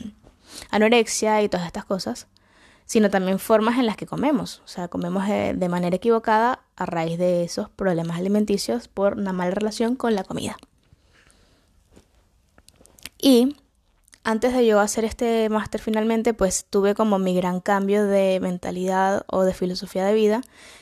[0.69, 2.27] anorexia y todas estas cosas,
[2.85, 4.61] sino también formas en las que comemos.
[4.63, 9.33] O sea, comemos de, de manera equivocada a raíz de esos problemas alimenticios por una
[9.33, 10.55] mala relación con la comida.
[13.19, 13.55] Y
[14.25, 19.23] antes de yo hacer este máster finalmente, pues tuve como mi gran cambio de mentalidad
[19.27, 20.41] o de filosofía de vida,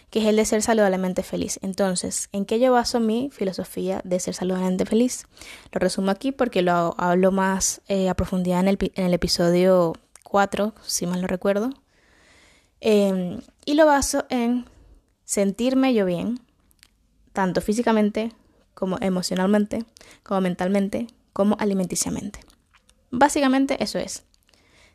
[0.10, 1.60] que es el de ser saludablemente feliz.
[1.62, 5.28] Entonces, ¿en qué yo baso mi filosofía de ser saludablemente feliz?
[5.74, 9.94] Lo resumo aquí porque lo hablo más eh, a profundidad en el, en el, episodio
[10.24, 11.70] 4, si mal no recuerdo.
[12.80, 14.66] Em, y lo baso en
[15.26, 16.40] sentirme yo bien,
[17.34, 18.32] tanto físicamente
[18.74, 19.84] como emocionalmente,
[20.24, 22.40] como mentalmente, como alimenticiamente.
[23.16, 24.24] Básicamente eso es.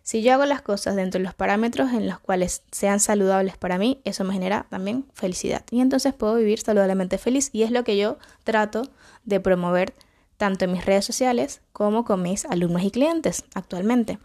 [0.03, 3.79] Si yo hago las cosas dentro de los parámetros en los cuales sean saludables para
[3.79, 5.65] mí, eso me genera también felicidad.
[5.71, 8.91] Y entonces puedo vivir saludablemente feliz y es lo que yo trato
[9.25, 9.95] de promover
[10.37, 14.19] tanto en mis redes sociales como con mis alumnos y clientes actualmente.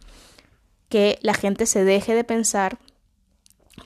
[0.89, 2.79] Que la gente se deje de pensar,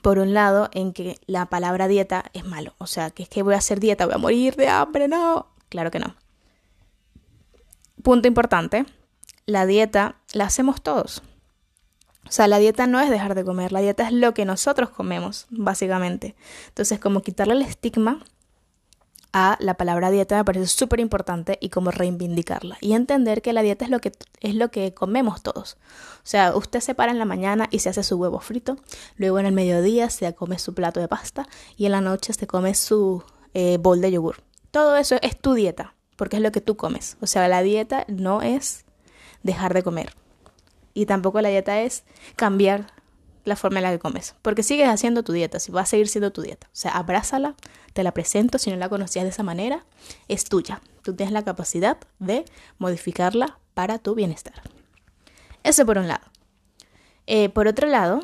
[0.00, 2.72] por un lado, en que la palabra dieta es malo.
[2.78, 5.48] O sea, que es que voy a hacer dieta, voy a morir de hambre, no.
[5.68, 6.14] Claro que no.
[8.02, 8.86] Punto importante,
[9.48, 11.22] la dieta la hacemos todos.
[12.26, 14.90] O sea, la dieta no es dejar de comer, la dieta es lo que nosotros
[14.90, 16.36] comemos, básicamente.
[16.68, 18.22] Entonces, como quitarle el estigma
[19.32, 23.62] a la palabra dieta me parece súper importante y como reivindicarla y entender que la
[23.62, 25.78] dieta es lo que es lo que comemos todos.
[26.18, 28.76] O sea, usted se para en la mañana y se hace su huevo frito,
[29.16, 32.46] luego en el mediodía se come su plato de pasta y en la noche se
[32.46, 33.22] come su
[33.54, 34.42] eh, bol de yogur.
[34.70, 37.16] Todo eso es tu dieta, porque es lo que tú comes.
[37.22, 38.84] O sea, la dieta no es
[39.42, 40.14] dejar de comer.
[40.94, 42.04] Y tampoco la dieta es
[42.36, 42.86] cambiar
[43.44, 46.08] la forma en la que comes, porque sigues haciendo tu dieta, si va a seguir
[46.08, 46.66] siendo tu dieta.
[46.68, 47.54] O sea, abrázala,
[47.94, 49.84] te la presento, si no la conocías de esa manera,
[50.28, 50.82] es tuya.
[51.02, 52.44] Tú tienes la capacidad de
[52.78, 54.62] modificarla para tu bienestar.
[55.64, 56.26] Eso por un lado.
[57.26, 58.22] Eh, por otro lado,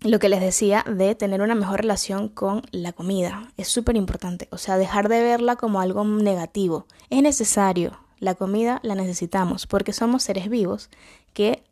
[0.00, 4.48] lo que les decía de tener una mejor relación con la comida es súper importante.
[4.50, 6.86] O sea, dejar de verla como algo negativo.
[7.10, 10.90] Es necesario, la comida la necesitamos porque somos seres vivos
[11.32, 11.62] que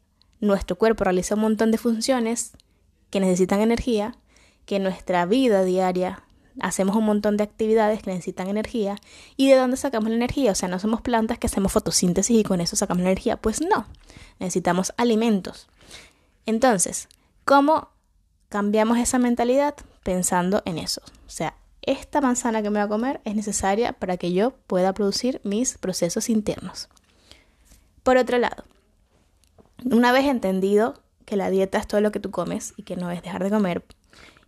[0.40, 2.52] nuestro cuerpo realiza un montón de funciones
[3.11, 4.16] que necesitan energía,
[4.66, 6.22] que nuestra vida diaria
[6.61, 8.96] hacemos un montón de actividades que necesitan energía.
[9.37, 10.52] ¿Y de dónde sacamos la energía?
[10.52, 13.37] O sea, no somos plantas que hacemos fotosíntesis y con eso sacamos la energía.
[13.37, 13.87] Pues no,
[14.38, 15.68] necesitamos alimentos.
[16.46, 17.09] Entonces,
[17.44, 17.88] ¿cómo
[18.48, 19.74] cambiamos esa mentalidad?
[20.02, 21.00] Pensando en eso.
[21.26, 24.92] O sea, esta manzana que me voy a comer es necesaria para que yo pueda
[24.92, 26.88] producir mis procesos internos.
[28.02, 28.64] Por otro lado,
[29.84, 33.10] una vez entendido que la dieta es todo lo que tú comes y que no
[33.10, 33.84] es dejar de comer,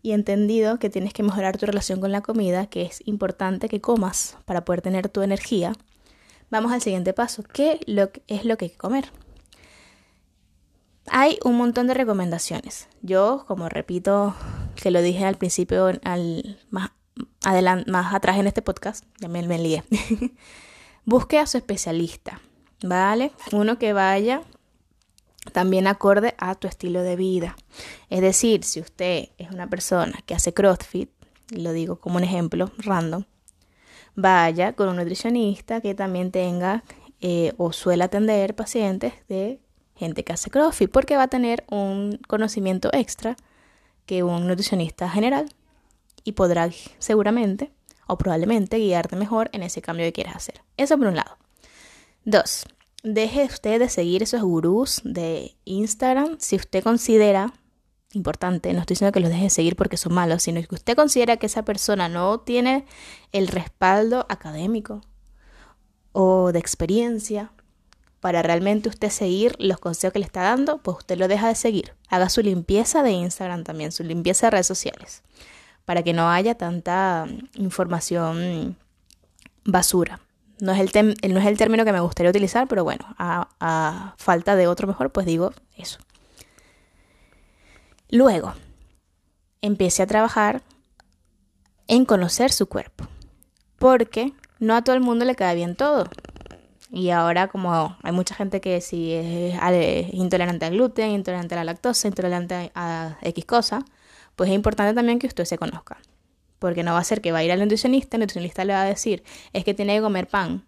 [0.06, 3.80] y entendido que tienes que mejorar tu relación con la comida, que es importante que
[3.80, 5.72] comas para poder tener tu energía,
[6.48, 7.42] vamos al siguiente paso.
[7.42, 7.80] ¿Qué
[8.28, 9.10] es lo que hay que comer?
[11.08, 12.88] Hay un montón de recomendaciones.
[13.02, 14.36] Yo, como repito,
[14.76, 16.90] que lo dije al principio, al, más,
[17.86, 19.84] más atrás en este podcast, ya me, me lié.
[21.04, 22.40] Busque a su especialista,
[22.82, 23.30] ¿vale?
[23.52, 24.42] Uno que vaya
[25.52, 27.56] también acorde a tu estilo de vida.
[28.10, 31.10] Es decir, si usted es una persona que hace CrossFit,
[31.50, 33.24] lo digo como un ejemplo random,
[34.16, 36.82] vaya con un nutricionista que también tenga
[37.20, 39.60] eh, o suele atender pacientes de
[39.94, 43.36] gente que hace CrossFit, porque va a tener un conocimiento extra
[44.04, 45.48] que un nutricionista general
[46.26, 47.70] y podrá seguramente
[48.08, 50.60] o probablemente guiarte mejor en ese cambio que quieres hacer.
[50.76, 51.38] Eso por un lado.
[52.24, 52.66] Dos,
[53.04, 57.54] deje usted de seguir esos gurús de Instagram si usted considera
[58.12, 60.96] importante, no estoy diciendo que los deje de seguir porque son malos, sino que usted
[60.96, 62.86] considera que esa persona no tiene
[63.30, 65.02] el respaldo académico
[66.12, 67.52] o de experiencia
[68.18, 71.54] para realmente usted seguir los consejos que le está dando, pues usted lo deja de
[71.54, 71.94] seguir.
[72.08, 75.22] Haga su limpieza de Instagram también, su limpieza de redes sociales
[75.86, 78.76] para que no haya tanta información
[79.64, 80.20] basura.
[80.58, 84.56] No es el, no es el término que me gustaría utilizar, pero bueno, a, falta
[84.56, 85.98] de otro mejor, pues digo eso.
[88.10, 88.54] Luego,
[89.62, 90.62] empiece a trabajar
[91.86, 93.06] en conocer su cuerpo,
[93.78, 96.08] porque no a todo el mundo le cae bien todo.
[96.90, 101.64] Y ahora como hay mucha gente que si es intolerante al gluten, intolerante a la
[101.64, 103.84] lactosa, intolerante a X cosa,
[104.36, 105.98] pues es importante también que usted se conozca.
[106.58, 108.82] Porque no va a ser que va a ir al nutricionista, el nutricionista le va
[108.82, 110.66] a decir, es que tiene que comer pan.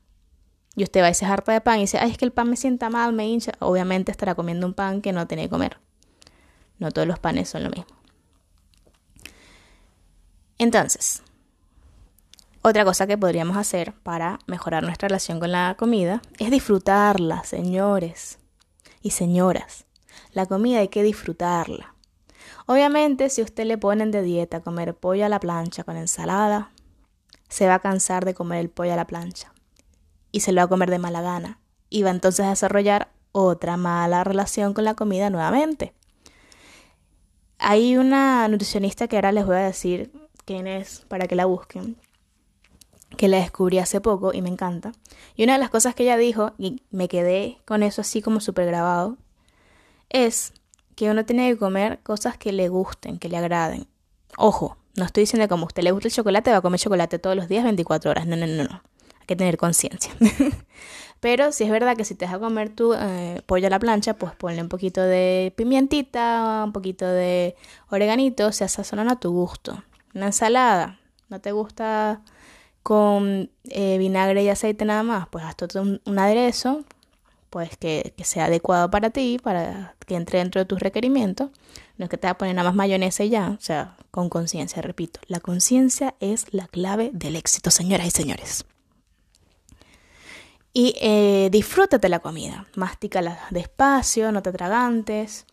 [0.74, 2.48] Y usted va a ese harta de pan y dice, ay, es que el pan
[2.48, 3.52] me sienta mal, me hincha.
[3.58, 5.78] Obviamente estará comiendo un pan que no tiene que comer.
[6.78, 7.86] No todos los panes son lo mismo.
[10.58, 11.22] Entonces,
[12.62, 18.38] otra cosa que podríamos hacer para mejorar nuestra relación con la comida es disfrutarla, señores
[19.00, 19.86] y señoras.
[20.32, 21.94] La comida hay que disfrutarla.
[22.70, 26.70] Obviamente, si usted le ponen de dieta comer pollo a la plancha con ensalada,
[27.48, 29.54] se va a cansar de comer el pollo a la plancha
[30.32, 33.78] y se lo va a comer de mala gana y va entonces a desarrollar otra
[33.78, 35.94] mala relación con la comida nuevamente.
[37.58, 40.12] Hay una nutricionista que ahora les voy a decir
[40.44, 41.96] quién es para que la busquen,
[43.16, 44.92] que la descubrí hace poco y me encanta.
[45.36, 48.40] Y una de las cosas que ella dijo, y me quedé con eso así como
[48.40, 49.16] súper grabado,
[50.10, 50.52] es
[50.98, 53.86] que uno tiene que comer cosas que le gusten, que le agraden.
[54.36, 56.80] Ojo, no estoy diciendo que como a usted le gusta el chocolate, va a comer
[56.80, 58.26] chocolate todos los días 24 horas.
[58.26, 58.82] No, no, no, no.
[59.24, 60.12] que tener conciencia.
[61.20, 63.78] Pero si es verdad que si te vas a comer tu eh, pollo a la
[63.78, 67.54] plancha, pues ponle un poquito de pimientita, un poquito de
[67.90, 69.84] oreganito, se sazonan a tu gusto.
[70.16, 72.22] Una ensalada, ¿no te gusta
[72.82, 75.28] con eh, vinagre y aceite nada más?
[75.28, 76.82] Pues haz todo un, aderezo,
[77.50, 81.50] pues que, que, sea adecuado para ti, para que entre dentro de tus requerimientos.
[81.96, 84.28] No es que te vas a poner nada más mayonesa y ya, o sea, con
[84.28, 85.20] conciencia, repito.
[85.26, 88.64] La conciencia es la clave del éxito, señoras y señores.
[90.72, 95.46] Y eh, disfrútate la comida, mastícala despacio, no te atragantes,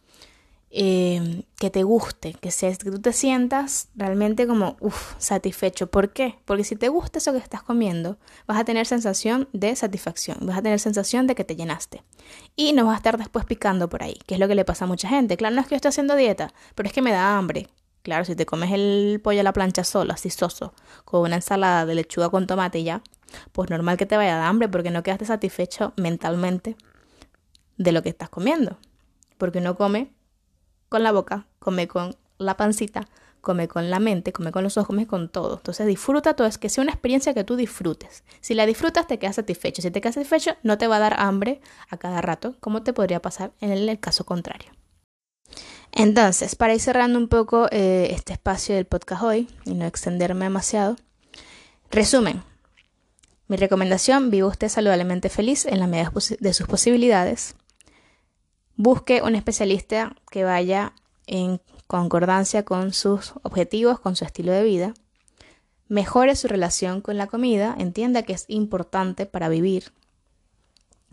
[0.78, 5.88] eh, que te guste, que, que tú te sientas realmente como uf, satisfecho.
[5.88, 6.38] ¿Por qué?
[6.44, 10.58] Porque si te gusta eso que estás comiendo, vas a tener sensación de satisfacción, vas
[10.58, 12.04] a tener sensación de que te llenaste.
[12.58, 14.84] Y no vas a estar después picando por ahí, que es lo que le pasa
[14.84, 15.38] a mucha gente.
[15.38, 17.70] Claro, no es que yo esté haciendo dieta, pero es que me da hambre.
[18.04, 20.74] Claro, si te comes el pollo a la plancha solo, así soso,
[21.06, 23.02] con una ensalada de lechuga con tomate y ya,
[23.54, 26.76] pues normal que te vaya a dar hambre porque no quedaste satisfecho mentalmente
[27.78, 28.78] de lo que estás comiendo.
[29.38, 30.12] Porque uno come
[30.96, 33.06] con la boca, come con la pancita,
[33.42, 35.58] come con la mente, come con los ojos, come con todo.
[35.58, 38.24] Entonces disfruta todo, es que sea una experiencia que tú disfrutes.
[38.40, 39.82] Si la disfrutas te quedas satisfecho.
[39.82, 42.94] Si te quedas satisfecho no te va a dar hambre a cada rato, como te
[42.94, 44.72] podría pasar en el, caso contrario.
[45.92, 50.46] Entonces, para ir cerrando un poco eh, este espacio del podcast hoy y no extenderme
[50.46, 50.96] demasiado,
[51.92, 52.42] resumen,
[53.50, 57.56] mi recomendación, viva usted saludablemente feliz en la medida de sus posibilidades.
[58.78, 60.94] Busque un especialista que vaya
[61.28, 64.94] en concordancia con sus objetivos, con su estilo de vida.
[65.88, 69.94] Mejore su relación con la comida, entienda que es importante para vivir,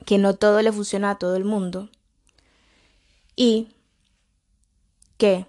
[0.06, 1.88] que no todo le funciona a todo el mundo
[3.36, 3.68] y
[5.18, 5.46] que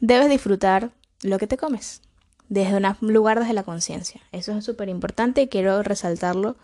[0.00, 0.90] debes disfrutar
[1.22, 2.02] lo que te comes
[2.48, 4.20] desde un lugar desde la conciencia.
[4.30, 6.56] Eso es súper importante y quiero resaltarlo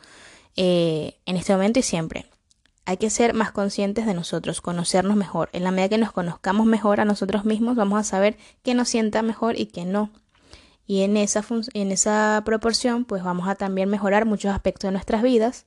[0.56, 2.26] eh, en este momento y siempre.
[2.86, 5.48] Hay que ser más conscientes de nosotros, conocernos mejor.
[5.52, 8.88] En la medida que nos conozcamos mejor a nosotros mismos, vamos a saber qué nos
[8.88, 10.10] sienta mejor y qué no.
[10.86, 15.22] Y en esa, en esa proporción, pues vamos a también mejorar muchos aspectos de nuestras
[15.22, 15.66] vidas,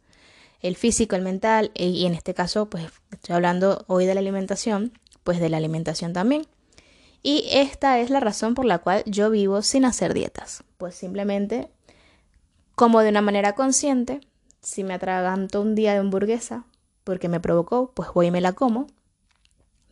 [0.59, 4.19] el físico, el mental, e, y en este caso, pues estoy hablando hoy de la
[4.19, 4.91] alimentación,
[5.23, 6.45] pues de la alimentación también.
[7.21, 10.63] Y esta es la razón por la cual yo vivo sin hacer dietas.
[10.77, 11.69] Pues simplemente
[12.75, 14.21] como de una manera consciente.
[14.61, 16.65] Si me atraganto un día de hamburguesa
[17.03, 18.87] porque me provocó, pues voy y me la como.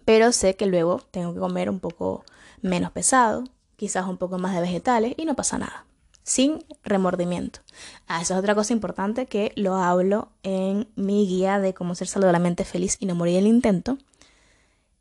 [0.05, 2.23] Pero sé que luego tengo que comer un poco
[2.61, 3.43] menos pesado,
[3.75, 5.85] quizás un poco más de vegetales y no pasa nada.
[6.23, 7.61] Sin remordimiento.
[8.07, 12.07] Ah, esa es otra cosa importante que lo hablo en mi guía de cómo ser
[12.07, 13.97] saludablemente feliz y no morir en el intento.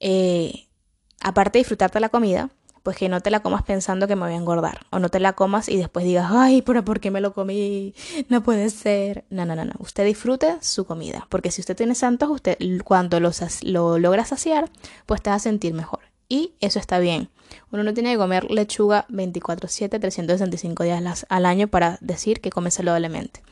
[0.00, 0.66] Eh,
[1.20, 2.50] aparte de disfrutarte la comida,
[2.82, 4.86] pues que no te la comas pensando que me voy a engordar.
[4.90, 7.94] O no te la comas y después digas, ay, pero ¿por qué me lo comí?
[8.28, 9.24] No puede ser.
[9.30, 9.72] No, no, no, no.
[9.78, 11.26] Usted disfrute su comida.
[11.28, 13.30] Porque si usted tiene santos, usted cuando lo,
[13.62, 14.70] lo logra saciar,
[15.06, 16.00] pues te va a sentir mejor.
[16.28, 17.28] Y eso está bien.
[17.72, 22.70] Uno no tiene que comer lechuga 24-7, 365 días al año para decir que come
[22.70, 23.42] saludablemente.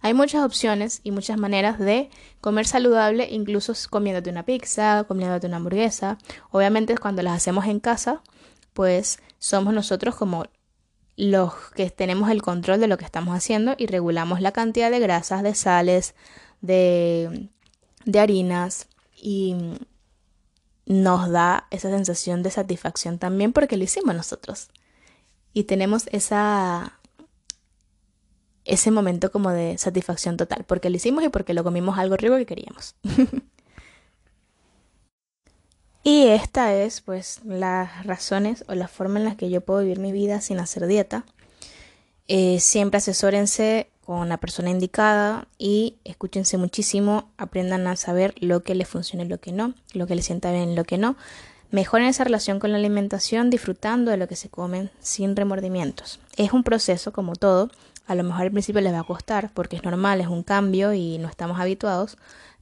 [0.00, 5.56] Hay muchas opciones y muchas maneras de comer saludable, incluso comiéndote una pizza, comiéndote una
[5.56, 6.18] hamburguesa.
[6.50, 8.22] Obviamente cuando las hacemos en casa,
[8.78, 10.44] pues somos nosotros como
[11.16, 15.00] los que tenemos el control de lo que estamos haciendo y regulamos la cantidad de
[15.00, 16.14] grasas, de sales,
[16.60, 17.48] de,
[18.04, 18.86] de harinas
[19.20, 19.56] y
[20.86, 24.68] nos da esa sensación de satisfacción también porque lo hicimos nosotros.
[25.52, 27.00] Y tenemos esa
[28.64, 32.36] ese momento como de satisfacción total, porque lo hicimos y porque lo comimos algo rico
[32.36, 32.94] que queríamos.
[36.08, 39.98] y esta es pues las razones o la forma en las que yo puedo vivir
[39.98, 41.26] mi vida sin hacer dieta.
[42.28, 48.74] Eh, siempre asesórense con la persona indicada y escúchense muchísimo, aprendan a saber lo que
[48.74, 51.14] les funciona y lo que no, lo que les sienta bien y lo que no.
[51.70, 56.20] Mejoren esa relación con la alimentación disfrutando de lo que se comen sin remordimientos.
[56.38, 57.70] Es un proceso como todo,
[58.06, 60.94] a lo mejor al principio les va a costar porque es normal, es un cambio
[60.94, 62.16] y no estamos habituados,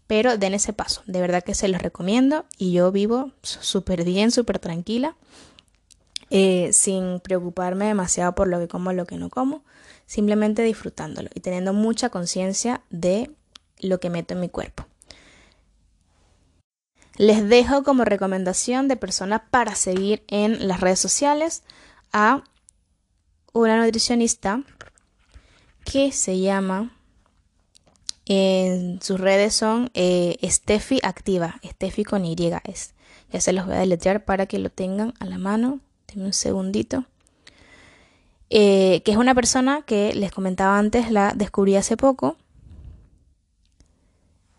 [0.06, 1.02] pero den ese paso.
[1.06, 5.16] De verdad que se los recomiendo y yo vivo súper bien, súper tranquila,
[6.30, 9.62] eh, sin preocuparme demasiado por lo que como, lo que no como,
[10.06, 13.30] simplemente disfrutándolo y teniendo mucha conciencia de
[13.80, 14.86] lo que meto en mi cuerpo.
[17.16, 21.62] Les dejo como recomendación de persona para seguir en las redes sociales
[22.12, 22.44] a
[23.52, 24.62] una nutricionista
[25.84, 26.95] que se llama,
[28.26, 32.94] en sus redes son eh, Steffi Activa, Steffi con Y es.
[33.32, 35.80] Ya se los voy a deletrear para que lo tengan a la mano.
[36.08, 37.04] Denme un segundito.
[38.50, 42.36] eh, que es una persona que les comentaba antes, la descubrí hace poco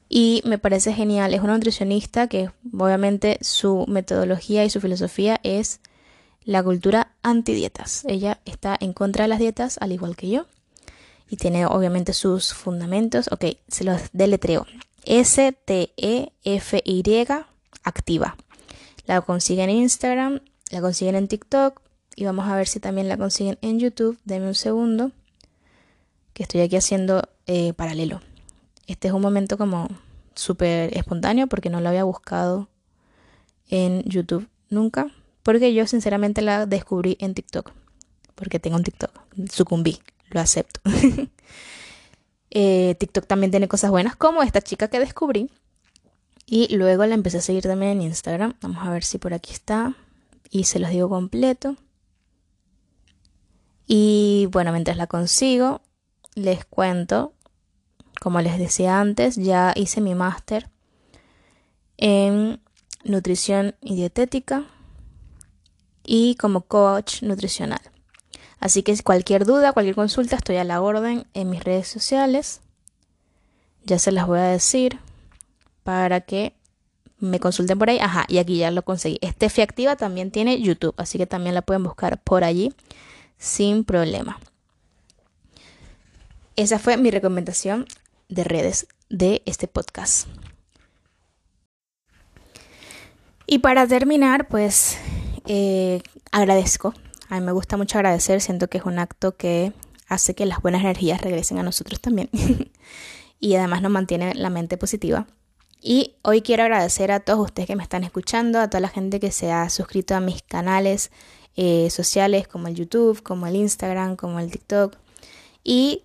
[0.10, 1.34] y me parece genial.
[1.34, 5.80] Es una nutricionista que obviamente su metodología y su filosofía es
[6.44, 8.06] la cultura antidietas.
[8.08, 10.46] Ella está en contra de las dietas, al igual que yo.
[11.30, 13.30] Y tiene obviamente sus fundamentos.
[13.32, 14.66] Ok, se los deletreo.
[15.04, 17.04] S-T-E-F-Y
[17.84, 18.38] activa.
[19.06, 21.82] La consiguen en Instagram, la consiguen en TikTok
[22.16, 24.20] y vamos a ver si también la consiguen en YouTube.
[24.26, 25.12] Deme un segundo,
[26.34, 28.22] que estoy aquí haciendo eh, paralelo.
[28.86, 29.88] Este es un momento como
[30.36, 32.70] súper espontáneo porque no lo había buscado
[33.70, 35.08] en YouTube nunca.
[35.44, 37.72] Porque yo sinceramente la descubrí en TikTok.
[38.36, 39.12] Porque tengo un TikTok.
[39.50, 40.00] Sucumbí,
[40.30, 40.82] lo acepto.
[42.50, 45.52] Eh, TikTok también tiene cosas buenas como esta chica que descubrí.
[46.46, 48.56] Y luego la empecé a seguir también en Instagram.
[48.62, 49.96] Vamos a ver si por aquí está.
[50.50, 51.76] Y se los digo completo.
[53.86, 55.82] Y bueno, mientras la consigo,
[56.36, 57.34] les cuento,
[58.22, 60.70] como les decía antes, ya hice mi máster
[61.98, 62.62] en
[63.04, 64.66] nutrición y dietética
[66.04, 67.82] y como coach nutricional.
[68.60, 72.62] Así que cualquier duda, cualquier consulta, estoy a la orden en mis redes sociales.
[73.84, 75.00] Ya se las voy a decir
[75.84, 76.54] para que
[77.20, 78.00] me consulten por ahí.
[78.00, 79.18] Ajá, y aquí ya lo conseguí.
[79.22, 82.74] Estefi Activa también tiene YouTube, así que también la pueden buscar por allí
[83.38, 84.40] sin problema.
[86.56, 87.86] Esa fue mi recomendación
[88.30, 90.28] de redes de este podcast.
[93.46, 94.98] Y para terminar, pues
[95.46, 96.02] eh,
[96.32, 96.94] agradezco.
[97.30, 99.74] A mí me gusta mucho agradecer, siento que es un acto que
[100.08, 102.30] hace que las buenas energías regresen a nosotros también.
[103.40, 105.28] y además nos mantiene la mente positiva.
[105.82, 109.20] Y hoy quiero agradecer a todos ustedes que me están escuchando, a toda la gente
[109.20, 111.12] que se ha suscrito a mis canales
[111.56, 114.96] eh, sociales como el YouTube, como el Instagram, como el TikTok.
[115.64, 116.04] Y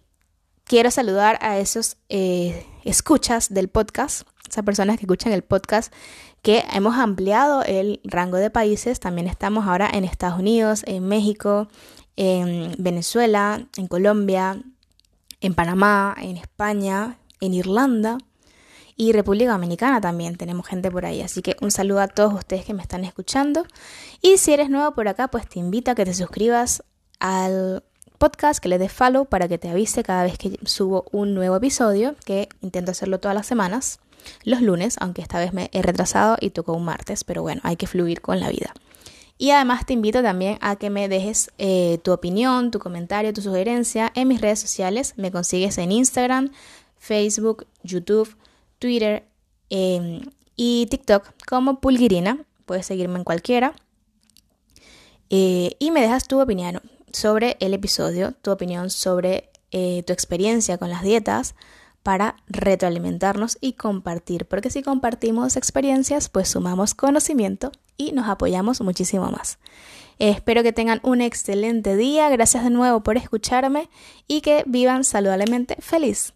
[0.64, 5.92] quiero saludar a esos eh, escuchas del podcast, esas personas que escuchan el podcast,
[6.42, 9.00] que hemos ampliado el rango de países.
[9.00, 11.68] También estamos ahora en Estados Unidos, en México,
[12.16, 14.60] en Venezuela, en Colombia,
[15.40, 18.18] en Panamá, en España, en Irlanda
[18.96, 21.22] y República Dominicana también tenemos gente por ahí.
[21.22, 23.64] Así que un saludo a todos ustedes que me están escuchando.
[24.20, 26.82] Y si eres nuevo por acá, pues te invito a que te suscribas
[27.18, 27.82] al
[28.18, 31.56] podcast, que le des follow para que te avise cada vez que subo un nuevo
[31.56, 33.98] episodio, que intento hacerlo todas las semanas,
[34.44, 37.76] los lunes, aunque esta vez me he retrasado y tocó un martes, pero bueno, hay
[37.76, 38.74] que fluir con la vida.
[39.38, 43.42] Y además te invito también a que me dejes eh, tu opinión, tu comentario, tu
[43.42, 45.14] sugerencia en mis redes sociales.
[45.16, 46.52] Me consigues en Instagram,
[46.96, 48.36] Facebook, YouTube
[48.82, 49.24] Twitter
[49.70, 50.20] em,
[50.56, 52.44] y TikTok como Pulguirina.
[52.66, 53.74] Puedes seguirme en cualquiera.
[55.30, 56.80] Eh, y me dejas tu opinión
[57.12, 61.54] sobre el episodio, tu opinión sobre eh, tu experiencia con las dietas
[62.02, 69.30] para retroalimentarnos y compartir, porque si compartimos experiencias, pues sumamos conocimiento y nos apoyamos muchísimo
[69.30, 69.58] más.
[70.18, 73.88] espero que tengan un excelente día, gracias de nuevo por escucharme
[74.28, 76.34] y que vivan saludablemente feliz.